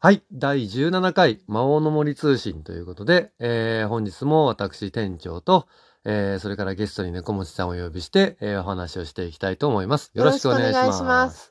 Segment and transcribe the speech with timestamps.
[0.00, 0.22] はい。
[0.32, 5.66] 第17回魔王の森通信ということで、えー本日も私店長と、
[6.04, 10.12] えーそれからゲストに猫持さんをお呼びして、えーお話をしていきたいと思います。
[10.14, 11.02] よろしくお願いします。
[11.02, 11.50] ます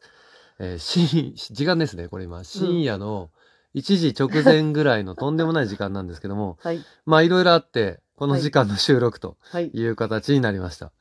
[0.59, 2.43] えー深時間ですね、これ今。
[2.45, 3.29] 深夜の
[3.75, 6.79] 1時直前ぐらいの とんでもない時間なんですけども、はい。
[7.05, 9.67] まあいろいろあって、この時間の収録とはい。
[9.73, 10.93] いう形になりました。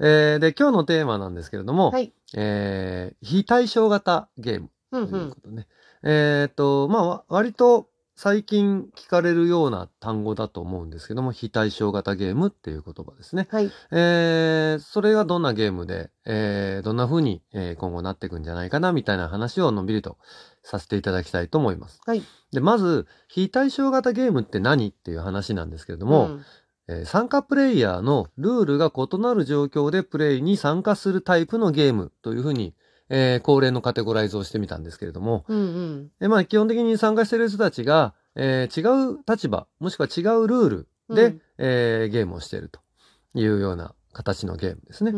[0.00, 2.12] えーで、今日のテーマなんですけれども、はい。
[2.34, 5.36] えー非対称型ゲームうんうんというこ。
[5.44, 5.66] とね。
[6.02, 7.90] えっ、と、まあわ、割と
[8.22, 13.48] 最近聞かれるような単語だと思うんですけども、非対称型ゲームっていう言葉ですね。
[13.50, 13.70] はい。
[13.92, 20.18] えーそれがどんなゲームで、えーどんな風に、えー今後なっていくんじゃないかな、みたいな話をのんびりと
[20.62, 21.98] させていただきたいと思います。
[22.04, 22.22] はい。
[22.52, 26.44] で、まず、非対称型ゲームって何っていう話なんですけれども、うん
[26.88, 32.74] えー参加プレイヤーのルールが異なる状況でプレイに参加するタイプのゲームというふうに、
[33.10, 36.10] えー恒例のカテゴライズをしてみたんですけれども、うんうん。
[36.20, 42.80] えまあ、基本的に参加している人たちが、えー違う立場、もしくは違うルールで、うんえーゲームをしていると
[43.34, 45.12] いうような形のゲームですね。
[45.12, 45.16] う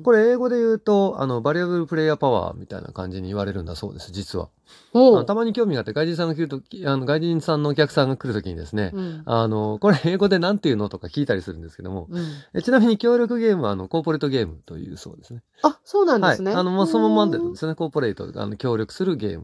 [0.00, 0.02] ん。
[0.02, 4.50] これ英語で言うと、あの、バリアブルプレイヤーパワーみたいな感じに言われるんだそうです、実は。
[5.24, 9.22] たまに興味があって、外人さんが来るとき、あの、外人さんのお客さんが来るときにですね、うん。
[9.24, 12.24] あの、これ英語で何て言うのとか聞いたりするんですけども、うん。
[12.52, 15.42] えちなみに協力ゲームはあのコーポレートゲームというそうですね。
[15.62, 16.50] あ、そうなんですね。
[16.52, 16.60] はい。
[16.60, 19.40] あの、まあ、そのままでうんですね、コーポレート、あの、協力するゲー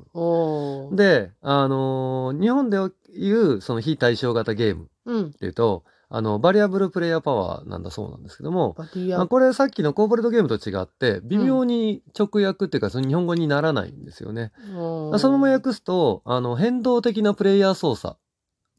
[0.90, 0.94] ム。
[0.96, 2.76] で、あのー日本で
[3.16, 5.32] いうその非対称型ゲームっうん。
[5.32, 8.74] ていうと、あの、バリアブルプレイヤーパワーなんだそうなんですけども。
[9.18, 14.52] まあこれさっきのコーポレートゲームと違って、微妙に直訳っていうか、その日本語にならないんですよね。
[14.74, 18.16] おーそのまま訳すと、あの、変動的なプレイヤー操作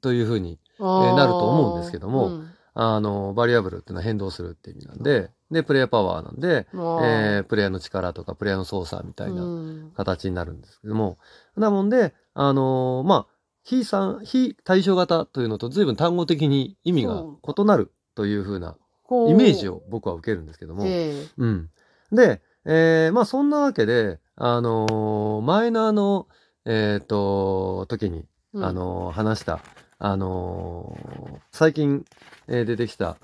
[0.02, 1.16] というふうにあー。
[1.16, 2.50] なると思うんですけどもうん。
[2.78, 9.92] あの、バリアブルっていうのは変動するって意味なんで、で、プレイヤーパワーなんで、えープレイヤーの力とかプレイヤーの操作みたいなうん。
[9.96, 11.18] 形になるんですけども、
[11.56, 13.35] なもんで、あのーまあ、
[13.66, 17.24] 非さ非対称型というのと随分単語的に意味が
[17.58, 18.78] 異なるというふうな
[19.28, 21.70] イメージを僕は受けるんですけども、ええうん。
[22.12, 26.28] で、えーまあそんなわけで、あのーマイナーの、
[26.66, 29.60] えっ、と、時に、うんあのー話した、
[29.98, 32.06] あのー最近、
[32.48, 33.18] えー出てきた、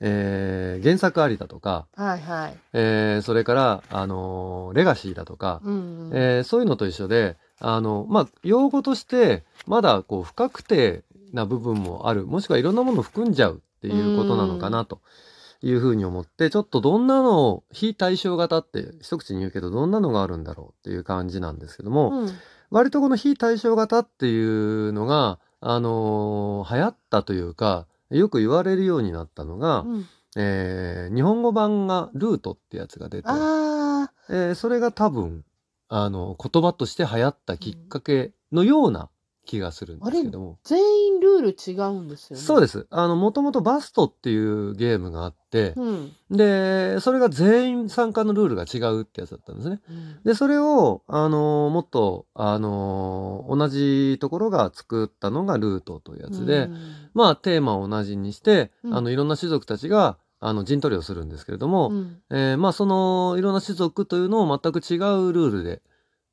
[0.00, 2.56] えー原作ありだとか、はいはい。
[2.72, 6.16] えーそれから、あのーレガシーだとか、うんうん。
[6.16, 15.00] えーそういうのと一緒で、あの、まあ、用語として、まだこう、不確定な部分もある、もしくはいろんなものを含んじゃうっていうことなのかなと。
[15.60, 22.30] いうふうに思って、ちょっとどんなのを、非対称型って一口に言うけど、どんなのがあるんだろうっていう感じなんですけども、うん。
[22.70, 30.06] 割とこの非対称型っていうのが、あのー流行ったというか、よく言われるようになったのが、うん。
[30.36, 35.44] えー日本語版がルートってやつが出て、あえーそれが多分、
[35.88, 39.10] あの、言葉として流行ったきっかけのような
[39.48, 40.58] 気がするんですけども。
[40.62, 42.42] ー、全員ルール違うんですよね。
[42.42, 42.86] そうです。
[42.90, 46.12] あの、もともとバストっていうゲームがあって、うん。
[46.30, 49.80] で、それが全員参加のルールが違うってやつだったんですね。
[49.88, 56.78] うんで、それを、あの、もっと、あの、同じところが作ったのがルートというやつで、うん
[57.14, 62.22] まあ、テーマを同じにして、うんあの、いろんな種族たちが、あの、陣取りをするんですけれども、うん。
[62.30, 65.82] えーまあそのいろんな種族というのを全く違うルールで、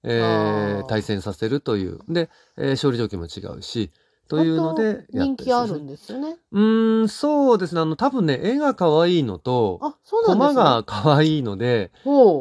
[0.04, 2.00] えー対戦させるという。
[2.10, 3.92] で、えー勝利条件も違うし
[4.28, 6.38] というので人気あるすんですよね。
[6.52, 7.82] うーんそうですね。
[7.82, 10.46] あの多分ね絵が可愛いのとあ、そうなんね。
[10.48, 11.92] 駒が可愛いので。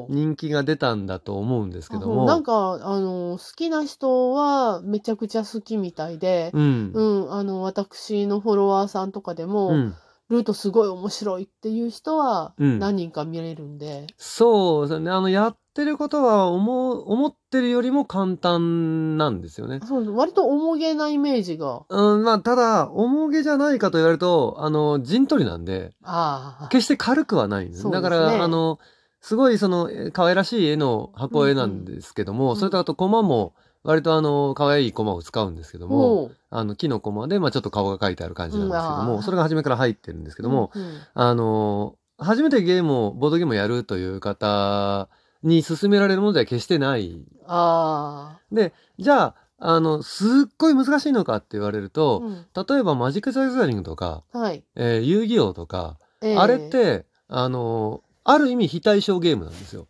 [0.09, 2.25] 人気が出たんだと思うんですけども。
[2.25, 6.91] あなんか、あの、好きな人はめちゃくちゃ好きみたいで、うん。
[6.93, 9.95] うん、あの、私のフォロワーさんとかでも、うん
[10.31, 12.79] ルートすごい面白いっていう人はうん。
[12.79, 15.11] 何人か見れるんで、そうですね。
[15.11, 19.81] あのやってることは思う思ってるよりも簡単なんですよね。
[19.87, 21.83] そう割と重げなイメージが。
[21.89, 26.69] うんまあただ重げじゃないかと言われるとあの陣取りなんでああ。
[26.69, 27.83] 決して軽くはないんです。
[27.83, 28.09] そうですね。
[28.11, 28.79] だから、あの、
[29.21, 32.57] すごいその、え可愛らしい絵の箱絵なんですけども、うん。
[32.57, 36.33] それとあとコマも、割とあの、可愛いコマを使うんですけども。
[36.51, 45.09] あの、木のコマで、まあちょっと顔が描いてある感じなんですけども、それが初めから入ってるんですけども、うんうんあの、初めてゲームを、ボードゲームをやるという方
[45.42, 47.25] に勧められるものでは決してない。
[47.47, 51.91] あで、じゃあ、あの、すっごい難しいのかって言われるあ。
[51.91, 54.63] と、うん例えばマジック・ザ・ギャザリングとか、はい。
[54.77, 59.86] えー遊戯王とか、ええあれって、あの、ある意味非対称ゲームなんですよ。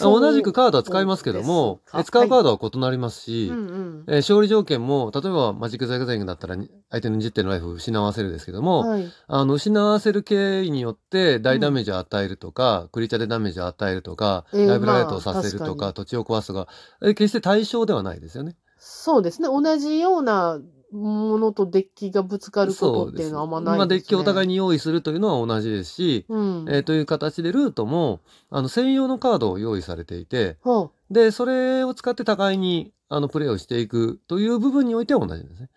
[0.00, 4.04] 同じくカードは使いますけども、使うカードは異なりますし、うんうん。
[4.06, 9.10] えー勝利条件も、例えばマジック・ザ・ギャザリングだったらに相手の20点のライフを失わせるですけども、はい。
[9.26, 16.68] あの、失わせる経緯によって大ダメージを与えるとか、クリーチャーでダメージを与えるとか、えーライブライトをさせるまあ確かとか、土地を壊すとか、
[17.02, 18.56] えー決して対象ではないですよね。
[18.78, 19.48] そうですね。
[19.48, 20.58] 同じような
[20.92, 23.78] ものとデッキがぶつかることっていうのはあんまないですね。
[23.78, 26.66] まあ、デッキをお互いに用意するというのは同じですし、うん。
[26.68, 28.20] えーという形でルートも、
[28.50, 35.70] あの、専用のカードを用意されていて、はで、それを使って互いに、あの、プレイをしていくという部分においては同じですね。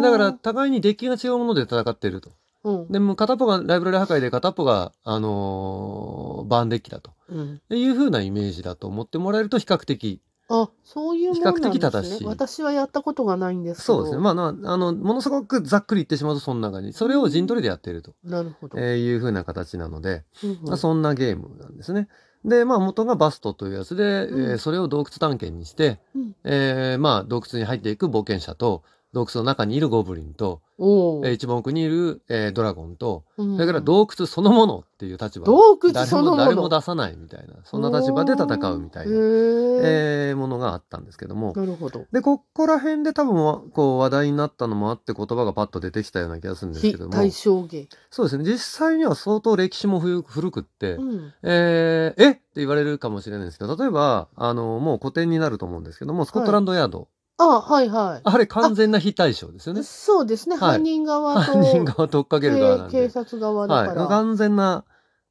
[0.00, 2.30] だから、、互いにデッキが違うもので戦っていると。
[2.64, 2.92] うん。
[2.92, 7.12] で、もう片っぽがライブラリ破壊で片っぽが、あのーバーンデッキだと。
[7.28, 7.60] うん。
[7.70, 10.20] いう風なイメージだと思ってもらえると比較的。
[10.54, 11.70] あ、そういうもんなんですね。
[11.70, 13.94] 比較的正しい私はやったことがないんですけど。
[13.94, 14.22] そうですね。
[14.22, 16.92] まあ、なあの、ものすごくざっくり言ってしまうとそんな感じ。
[16.92, 18.78] それを陣取りでやっていると、なるほど。
[18.78, 22.08] えーいう風な形なので、うんうんまあ、そんなゲームなんですね。
[22.44, 35.44] で、まあ元がバストというやつで、うんえーそれを洞窟探検にして、うんえーまあ洞窟に入っていく冒険者と、洞窟の中にいるゴブリンと、えー一番奥にいる、えードラゴンと、うんそれから洞窟そのものっていう立場。
[35.46, 41.52] 洞窟誰そのものも誰も出さないみたいな、そんな立場で戦うみたいな、えーものがあったんですけども。
[41.54, 42.06] なるほど。
[42.10, 47.10] で、ここら辺で多分わこう話題になったのもあって言葉がパッと出てきたような気がするんですけども。
[47.10, 47.88] 非対称芸。
[48.10, 48.44] そうですね。
[48.44, 51.32] 実際には相当歴史も古古くって、うん。
[51.42, 57.08] えーえって言われるかもしれないんですけど、例えば、あの、もう古典になると思うんですけども、スコットランドヤード。
[57.42, 58.20] あ、はいはい。
[58.22, 59.82] あれ完全な非対称ですよね。
[59.82, 60.56] そうですね。
[60.56, 62.92] はい犯人側と、犯人側と追っかける側なんで。
[62.92, 64.00] 警警察側だから。
[64.02, 64.08] はい。
[64.08, 64.84] 完全な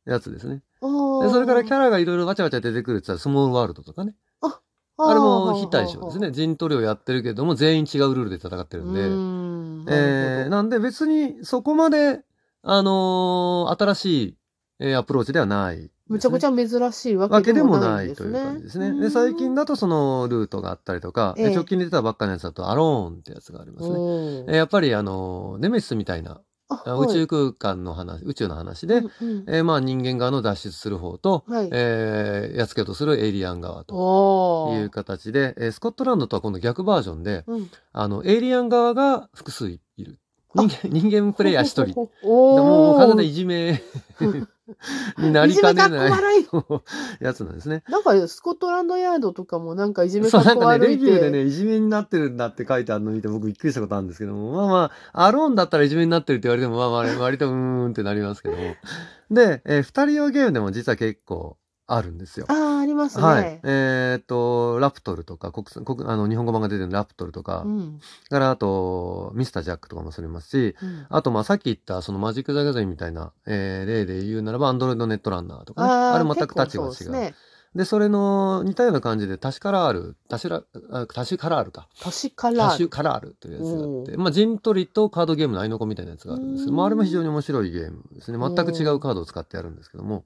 [0.05, 0.63] やつですね。
[0.81, 4.15] でそれからキャラがいろいろわちゃわちゃ出てくるって言ったら、スモールワールドとかね。
[5.03, 6.19] あれも非対称です。
[6.19, 6.31] ね。
[6.31, 9.01] 陣取りをやってるけども、全員違うルールで戦ってるんで。
[9.01, 12.21] んえーなんで別にそこまで、
[12.61, 14.37] あのー新しい、
[14.79, 18.39] えーアプローチではないむちゃくちゃ珍しいわわけでもないいとんですね。
[18.39, 18.99] いう感じですね。
[18.99, 23.95] で、最近だとそのルートがあったりとか、ええ直近に出たばっかのやつだとアローンってやつがありますね。
[23.97, 26.41] おえーーやっぱりあの、ネメシスみたいな、
[26.99, 31.69] 宇宙空間の話、宇宙の話で、うんうんえーまあ人間側の脱出する方と、はい。
[31.71, 37.69] えーやっつけようとするエイリアン側とおいう形で、えースコットランドとは今度逆バージョンで、うん。
[37.93, 40.17] あの、エイリアン側が複数いる。
[40.53, 41.95] 人間人間プレイヤー一人。
[42.27, 43.81] ももう完全ないいじめ
[45.17, 46.47] になりかねない
[47.19, 47.83] やつなんですね。
[47.89, 51.05] なんかスコットランドヤードとかもなんかいじめそう、かっなんかね、こ悪いって。
[51.05, 58.75] レビューでね、いじめになってるんだって書いてあるの見て僕びっくりしたことあるんですけども、まあまあ、アローンだったらいじめになってるって言われても、まあまあ、割とうーんってなりますけども。
[59.31, 61.57] で、えー二人用ゲームでも実は結構
[61.95, 62.45] あるんですよ。
[62.49, 63.23] ああ、ありますね。
[63.23, 63.59] はい。
[63.63, 67.99] えーっと、ラプトルとか、国産、国、あの、日本語版が出てるラプトルとか、うん。
[68.29, 75.89] からあと、ミスタージャックとかもそれますし、うんあと、まあ、さっき言った、そのマジック・ザ・ギャザリンみたいな、えー例で言うならば、アンドロイド・ネットランナーとかね。
[75.91, 77.33] あれ全くタッチが違う。
[77.75, 77.85] で。
[77.85, 81.87] それの似たような感じで、タシカラール、タシュラ、あタシュカラールか。
[82.03, 88.37] 年かタらシュカラールというやつがあって、おまあ、陣取りとカードゲームの合いの子みたいなやつがあるんですけど、まあ、あれも非常に面白いゲームですね。
[88.37, 90.25] 全く違うカードを使ってやるんですけども、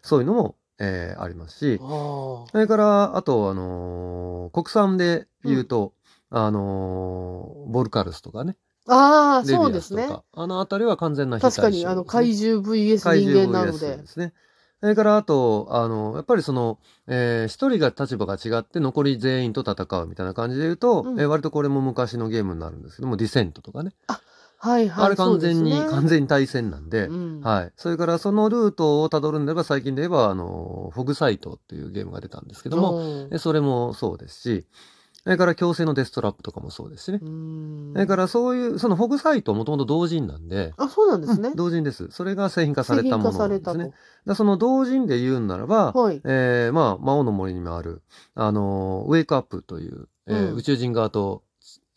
[0.00, 5.92] そういうのも、えーありますし、あそれから、あと、あのー国産で言うと、
[6.30, 10.08] あのーボルカルスとかね、ああ、そうですね。
[10.32, 14.06] あのあたりは完全な非対称確かに、あの、怪獣 VS 怪人獣間なのでで。
[14.06, 14.32] すね。
[14.80, 16.78] それから、あと、あの、やっぱりその、
[17.08, 23.90] えー一人が立場が違って残り全員と戦うみたいな感じで言うと、うんえー割とこれも昔のゲームになるんですけども、ディセントとかね。
[24.58, 25.06] はいはい。
[25.06, 27.72] あれ完全に、ね完全に対戦なんで、うんはい。
[27.76, 34.66] それからそのルートを辿るんでば、最近で言えば、あの、フォグサイトっていうゲームが出たんですけども、それもそうですし、
[35.24, 37.20] それから強制のデストラップとかもそうですしね。
[37.22, 41.56] うんそれからそういう、そのフォグサイトもともと同人なんで、あ、そうなんですねうん。
[41.56, 42.08] 同人です。
[42.10, 43.44] それが製品化されたものですね。
[43.44, 43.92] 製品化され
[44.26, 45.92] でその同人で言うならば。
[45.92, 46.20] はい。
[46.24, 48.02] えーまあ、魔王の森にもある、
[48.34, 51.42] あのーウェイクアップという、えーうん宇宙人側と、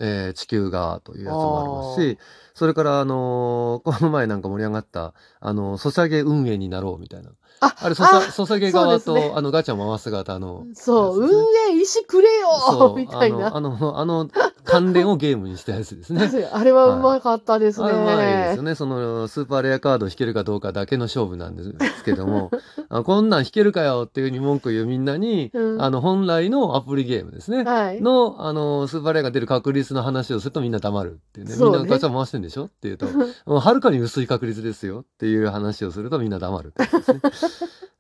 [0.01, 2.17] えー地球側というやつもありますし、
[2.53, 7.29] それから、あのーこの前なんか盛り上がった、あのーソシャゲ運営になろうみたいな。
[7.61, 11.29] あ、あれ、ソシャソシャゲ側と、ねあの、ガチャ回す側と、あの、そう、運
[11.75, 13.55] 営石くれよみたいな。
[13.55, 14.29] あの、あの、あの
[14.63, 16.29] 関連をゲームにしたやつですね。
[16.51, 17.87] あれはうまかったですね。
[17.87, 18.75] あれうまいですよね。
[18.75, 22.51] そのスーパーレアカードを引けるかどうかだけの勝負なんですけども、
[22.89, 27.63] あこんなん引けるかよっていうふうに文句言うみんなに、うんあの本来のアプリゲームですね。
[27.63, 28.01] はい。
[28.01, 31.53] の、あの、スーパーレアが出る確率の話をするとみんな黙るっていうね。
[31.53, 33.07] そうねみんなガチャ回してんでしょって言うと、
[33.55, 37.21] はるかに薄い確率ですよっていう話をするとみんな黙るってですね。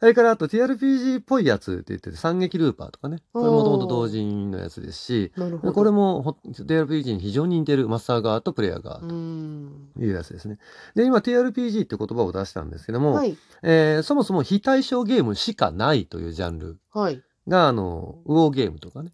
[0.01, 3.19] それからあと TRPG っぽいやつって言ってて、三撃ルーパーとかね。
[3.33, 5.31] これもともと同人のやつですし。
[5.37, 9.91] これもほ TRPG に非常に似てるマスター側とプレイヤー側うとん。
[9.99, 10.57] いうやつですね。
[10.95, 13.37] で、今 TRPG って言葉を出したんですけども、はい。
[13.61, 17.21] えーそもそも非対称ゲームしかないというジャンルはい。
[17.47, 19.13] が、あの、ウォーゲームとかね。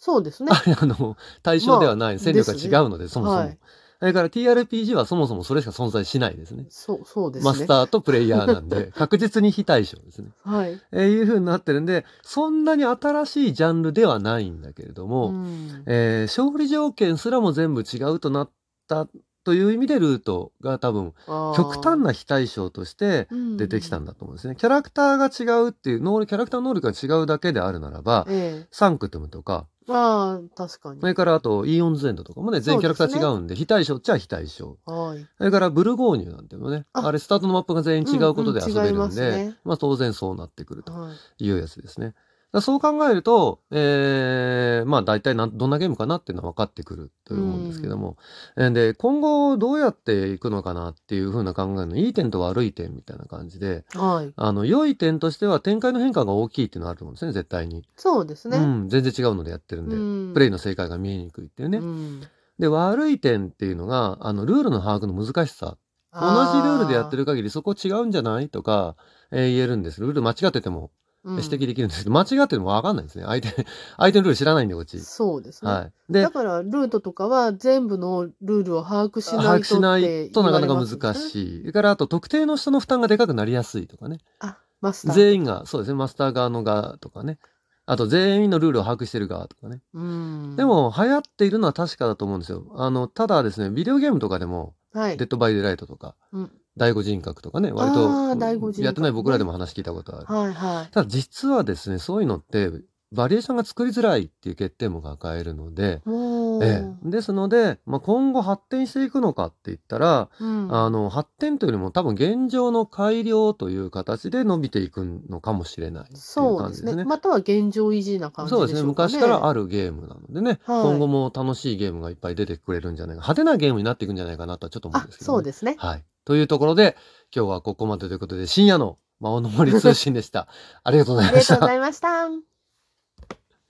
[0.00, 0.50] そうですね。
[0.54, 3.38] あれ、あの、対象ではない、まあ戦力が違うので、そもそも。
[3.40, 3.58] はい
[4.00, 6.66] それから TRPG はそもそもそれしか存在しないですね。
[6.70, 7.50] そう、そうですね。
[7.50, 10.28] マスターとプレイヤーなんで、 確実に非対称ですね。
[10.44, 10.80] はい。
[10.92, 18.50] えーいう風になってるんで、そんなに新しいジャンルではないんだけれども、うんえー勝利条件すらも全部違うとなっ
[18.86, 19.08] た
[19.48, 21.14] という意味でルートが多分
[21.56, 24.56] 極端な非対称として出てきたんだと思うんですね。
[24.56, 29.92] キャラクターが違うっていう能力、キャラクターの能力が違うだけであるならば、えサンクトゥムとか、え。
[29.94, 31.06] ああ、確かにそ。
[31.06, 34.76] れからあとイーオンズエンドとかもね、全員キャラクター違うんで、非対称っちゃ非対称。
[34.84, 35.26] はい。
[35.38, 41.44] それからブルゴーニュなんていうのね、ああれスタートのマップが全員違うことで遊べうんうん違いまるんで、すねまあ当然そうなってくるとはい。
[41.46, 42.08] いうやつですね。
[42.08, 42.27] だから
[42.62, 48.16] そう考えると、えー、まあ大体どんなゲームかなっていうのは分かってくると思うんですけども、
[48.56, 54.32] えーで、今後どうやっていくのかなっていうふうな考えのいい点と悪い点みたいな感じで、はい。
[54.34, 57.84] あの、良い点としては展開の変化が大きいっていうのがあると思うんですね、絶対に。
[57.96, 58.56] そうですね。
[58.56, 61.78] うん、全然違うのでやってるんで、うんプレイの正解が見えにくいっていうね。
[61.78, 62.22] うん
[62.58, 65.76] で、悪い点っていうのが、あの、ルールの把握の難しさ。
[66.12, 68.96] 同じルールでやってる限りそこ違うんじゃないとか、
[69.30, 70.00] えー言えるんです。
[70.00, 70.90] ルール間違っててもうん
[71.24, 73.24] 指摘できるんですけど、間違っててもわかんないんですね。
[73.24, 73.48] 相手、
[73.96, 75.00] 相手のルール知らないんで、こっち。
[75.00, 75.70] そうですね。
[75.70, 75.92] はい。
[76.12, 81.14] でだ、から、ルートとかは全部のルールを把握しないと把握しないとなかなか難い。
[81.14, 81.60] しい。
[81.60, 84.18] それから、あと、特定の人の負担がでかくなりやすいとかね。
[84.38, 85.16] あ、マスター。
[85.16, 87.38] 全員が、そうですね、マスター側の側とかね。
[87.86, 89.80] あと、全員のルールを把握してる側とかね。
[89.94, 90.56] うん。
[90.56, 92.66] で、も、流行っているのは確かだと思うんですよ。
[92.76, 95.28] あの、ただですね、ビデオゲームとかでも、はいデッ。
[95.28, 100.26] ドバイデライトとか、うん第五人格とかね、割あとー第五人格ねやってない僕らでも話聞いたことある。
[100.26, 100.90] はいはい。
[100.92, 102.70] ただ実はですね、そういうのって、
[103.10, 116.62] バリエーションが作りづらいっていう欠点も抱えるので、もう、ええ、ですので、まあ、今後発展していくのかって言ったら、うん、あの、発展というよりも多分現状の改良という形で伸びていくのかもしれないっていうそうですね。
[116.64, 117.04] 感じですね。
[117.06, 118.68] または現状維持な感じでしょうか、ね。
[118.68, 118.86] そうですね。
[118.86, 123.22] 昔からあるゲームなのでね、はい今後も楽しいゲームがいっぱい出てくれるんじゃないか。
[123.22, 125.36] 派手なゲームになっていくんじゃないかなとはちょっと思うんあで、すけど、ね。
[125.36, 125.76] そうですね。
[125.78, 126.04] はい。
[126.28, 126.94] というところで、
[127.34, 130.46] 今日はここまでということで、深夜の魔王の森通信でした。
[130.84, 131.66] ありがとうございましたありがとうご。
[131.68, 132.57] ざいました。